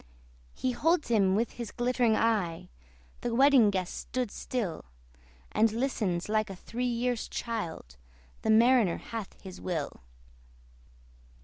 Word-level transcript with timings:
He 0.55 0.71
holds 0.71 1.09
him 1.09 1.35
with 1.35 1.51
his 1.51 1.69
glittering 1.71 2.15
eye 2.15 2.69
The 3.19 3.35
Wedding 3.35 3.69
Guest 3.69 3.93
stood 3.95 4.31
still, 4.31 4.85
And 5.51 5.71
listens 5.71 6.27
like 6.27 6.49
a 6.49 6.55
three 6.55 6.85
years 6.87 7.27
child: 7.27 7.97
The 8.41 8.49
Mariner 8.49 8.97
hath 8.97 9.39
his 9.39 9.61
will. 9.61 10.01